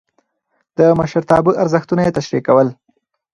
د 0.77 0.79
مشرتابه 0.99 1.51
ارزښتونه 1.63 2.01
يې 2.05 2.11
تشريح 2.17 2.41
کول. 2.47 2.67